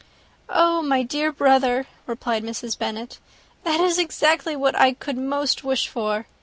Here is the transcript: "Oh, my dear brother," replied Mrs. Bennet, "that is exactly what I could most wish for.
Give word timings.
"Oh, 0.49 0.81
my 0.81 1.03
dear 1.03 1.31
brother," 1.31 1.85
replied 2.07 2.43
Mrs. 2.43 2.75
Bennet, 2.75 3.19
"that 3.63 3.79
is 3.79 3.99
exactly 3.99 4.55
what 4.55 4.73
I 4.75 4.93
could 4.93 5.15
most 5.15 5.63
wish 5.63 5.87
for. 5.87 6.25